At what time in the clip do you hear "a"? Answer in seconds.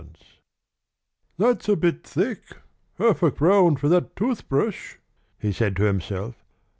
1.69-1.75, 3.21-3.29